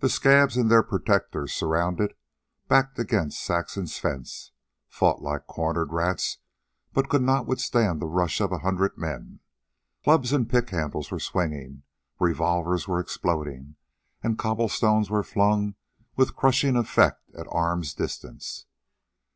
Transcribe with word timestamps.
The 0.00 0.08
scabs 0.08 0.56
and 0.56 0.68
their 0.68 0.82
protectors, 0.82 1.52
surrounded, 1.52 2.14
backed 2.66 2.98
against 2.98 3.40
Saxon's 3.40 3.96
fence, 4.00 4.50
fought 4.88 5.22
like 5.22 5.46
cornered 5.46 5.92
rats, 5.92 6.38
but 6.92 7.08
could 7.08 7.22
not 7.22 7.46
withstand 7.46 8.02
the 8.02 8.06
rush 8.08 8.40
of 8.40 8.50
a 8.50 8.58
hundred 8.58 8.98
men. 8.98 9.38
Clubs 10.02 10.32
and 10.32 10.50
pick 10.50 10.70
handles 10.70 11.12
were 11.12 11.20
swinging, 11.20 11.84
revolvers 12.18 12.88
were 12.88 12.98
exploding, 12.98 13.76
and 14.24 14.40
cobblestones 14.40 15.08
were 15.08 15.22
flung 15.22 15.76
with 16.16 16.34
crushing 16.34 16.74
effect 16.74 17.30
at 17.36 17.46
arm's 17.48 17.94
distance. 17.94 18.66